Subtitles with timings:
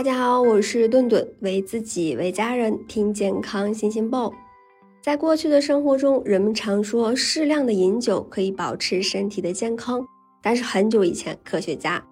[0.00, 4.32] 大家好，我是顿顿，为自己为家人听健康新鲜报。
[5.02, 10.02] 在过去的生活中，人们常说适量的饮酒可以保持身体的健康，
[10.40, 12.02] 但是很久以前，科学家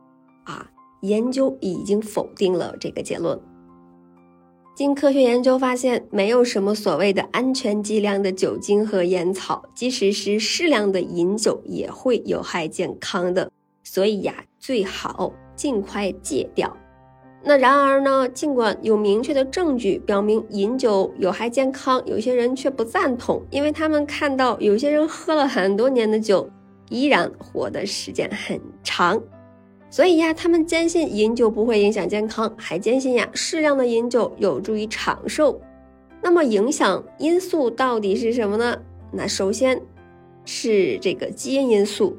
[0.44, 0.68] 啊
[1.00, 3.40] 研究已经否定了这个结论。
[4.76, 13.50] 经科学研究发现，没有什么所谓的安全剂量的酒精和烟草，即使是适量的饮酒也会有害健康的，
[13.82, 16.76] 所以呀，最好尽快戒掉。
[17.42, 18.28] 那然而呢？
[18.28, 26.50] 尽管有明确的证据表明饮酒有害健康，有些人却不赞同，因为他们看到有些人喝了很多年的酒，
[26.90, 29.22] 依然活的时间很长。
[29.88, 35.58] 所以呀，他们坚信饮酒不会影响健康，还坚信呀适量的饮酒有助于长寿。
[36.20, 38.76] 那么影响因素到底是什么呢？
[39.12, 39.80] 那首先
[40.44, 42.16] 是这个基因因素，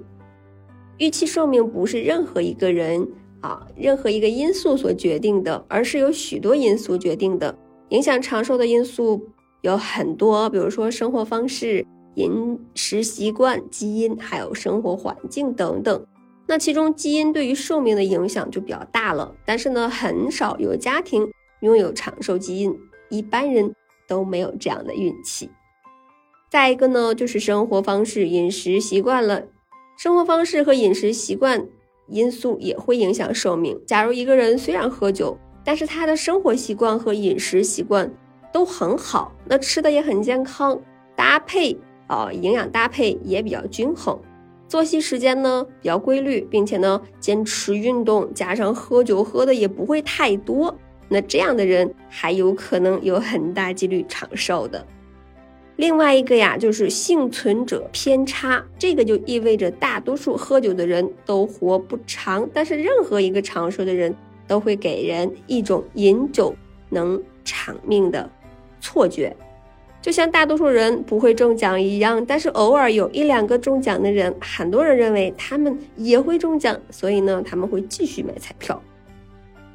[0.98, 3.06] 预期寿命不是任何一个人。
[3.42, 7.58] 啊，任何一个因素所决定的，而是由许多因素决定的。
[7.90, 9.28] 影响长寿的因素
[9.62, 16.06] 有很多，比如说生活方式、饮食习惯、基因，还有生活环境等等。
[16.46, 19.34] 那其中基因对于寿命的影响就比较大了。
[19.46, 22.76] 但是呢，很少有家庭拥有长寿基因，
[23.10, 23.74] 一般人
[24.08, 25.50] 都没有这样的运气。
[26.50, 29.44] 再一个呢，就是生活方式、饮食习惯了。
[29.98, 31.68] 生活方式和饮食习惯。
[32.10, 33.80] 因素也会影响寿命。
[33.86, 38.12] 假如一个人虽然喝酒，但是他的生活习惯和饮食习惯
[38.52, 40.80] 都很好，那吃的也很健康，
[41.16, 44.20] 搭配啊营养搭配也比较均衡，
[44.68, 50.76] 作息时间呢比较规律，并且呢坚持运动，加上喝酒喝的也不会太多，
[51.08, 54.86] 那这样的人还有可能有很大几率长寿的。
[55.80, 64.14] 另外一个呀，就是幸存者偏差，这个就意味着大多数喝酒的人都活不长，但是任何一个长寿的人
[64.46, 66.54] 都会给人一种饮酒
[66.90, 68.30] 能长命的
[68.82, 69.34] 错觉，
[70.02, 72.26] 就像大多数人不会中奖一样。
[72.26, 78.84] 但是偶尔有一两个中奖的人，很多人认为他们也会中奖，所以呢，他们会继续买彩票。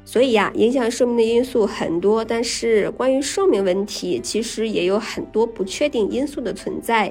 [0.07, 7.09] 所以呀，影响寿命的因素很多，但是关于寿命问题，其实也有很多不确定因素的存在。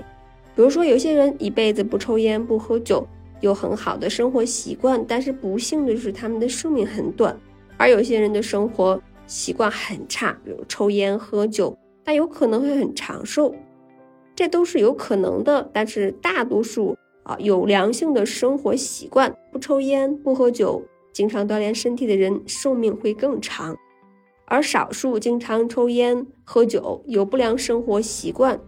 [0.55, 3.05] 比如说，有些人一辈子不抽烟不喝酒，
[3.41, 7.35] 有很好的生活习惯，但是不幸的是他们的寿命很短；
[7.77, 13.53] 而有些人的生活习惯很差，比如抽烟喝酒，但有可能会很长寿，
[14.37, 15.69] 这都是有可能的。
[15.73, 20.81] 但是大多数啊，有良性的生活习惯，不抽烟不喝酒。
[21.15, 23.77] 经常锻炼身体的人寿命会更长，
[24.47, 28.59] 而少数经常抽烟、喝酒、有不良生活习惯，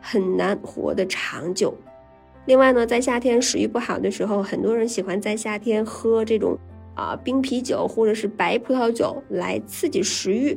[0.00, 1.74] 很难活得长久。
[2.46, 6.56] 另外呢，在夏天食欲不好的时候，很多人喜欢在夏天喝这种
[6.94, 10.56] 啊冰啤酒或者是白葡萄酒来刺激食欲，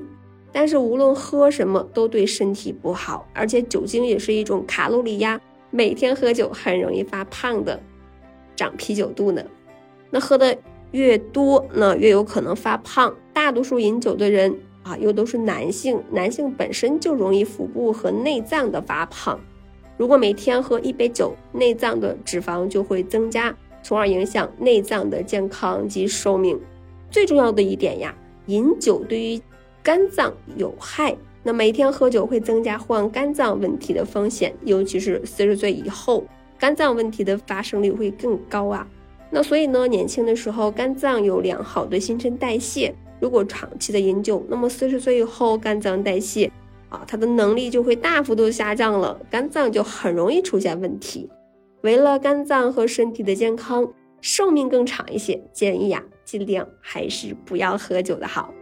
[0.52, 5.42] 但是无论喝什么都对身体不好，而且酒精也是一种卡路里呀，
[5.72, 7.82] 每天喝酒很容易发胖的，
[8.56, 9.44] 长啤酒肚呢。
[10.12, 10.56] 那喝的。
[10.92, 13.14] 越多，那越有可能发胖。
[13.34, 19.40] 大多数饮酒的人啊，又都是男性，男性本身就容易腹部和内脏的发胖。
[19.98, 26.60] 如果每天喝一杯酒，内脏的脂肪就会增加，从而影响内脏的健康及寿命。
[27.10, 28.16] 最重要的一点呀，
[28.46, 29.42] 饮酒对于
[29.82, 31.16] 肝脏有害。
[31.44, 36.26] 那每天喝酒会增加患肝脏问题的风险，尤其是四十岁以后，
[36.60, 38.86] 肝脏问题的发生率会更高啊。
[39.30, 46.52] 那所以呢，年轻的时候肝脏有良好的新陈代谢，如果长期的饮酒，那么四十岁以后肝脏代谢
[46.90, 51.30] 啊，它的能力就会大幅度下降了，肝脏就很容易出现问题。
[51.82, 53.88] 为了肝脏和身体的健康，
[54.22, 58.54] 寿命更长一些，建议呀，尽量还是不要喝酒的好。